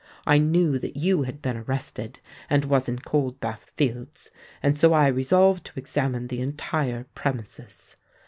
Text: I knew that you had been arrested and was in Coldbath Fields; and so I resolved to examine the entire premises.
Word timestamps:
I 0.25 0.39
knew 0.39 0.79
that 0.79 0.97
you 0.97 1.21
had 1.25 1.43
been 1.43 1.57
arrested 1.57 2.21
and 2.49 2.65
was 2.65 2.89
in 2.89 2.97
Coldbath 2.97 3.65
Fields; 3.77 4.31
and 4.63 4.75
so 4.75 4.93
I 4.93 5.05
resolved 5.05 5.63
to 5.67 5.73
examine 5.79 6.25
the 6.25 6.41
entire 6.41 7.03
premises. 7.13 7.95